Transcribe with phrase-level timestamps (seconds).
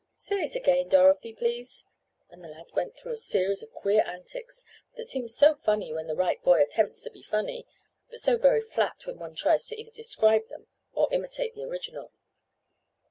[0.15, 1.85] Say it again, Dorothy, please,"
[2.31, 4.63] and the lad went through a series of queer antics,
[4.95, 7.67] that seem so very funny when the right boy attempts to be funny,
[8.09, 12.11] but so very flat when one tries to either describe them or imitate the original.